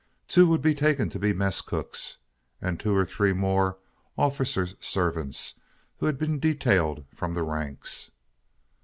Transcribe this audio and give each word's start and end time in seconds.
Two 0.27 0.47
would 0.47 0.63
be 0.63 0.73
taken 0.73 1.11
to 1.11 1.19
be 1.19 1.31
mess 1.31 1.61
cooks; 1.61 2.17
and 2.59 2.79
two 2.79 2.95
or 2.95 3.05
three 3.05 3.33
more, 3.33 3.77
officers' 4.17 4.73
servants, 4.79 5.59
who 5.97 6.07
had 6.07 6.17
been 6.17 6.39
detailed 6.39 7.05
from 7.13 7.35
the 7.35 7.43
ranks. 7.43 8.09